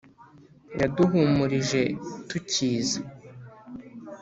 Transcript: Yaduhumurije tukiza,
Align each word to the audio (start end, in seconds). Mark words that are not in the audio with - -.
Yaduhumurije 0.79 1.81
tukiza, 2.29 2.99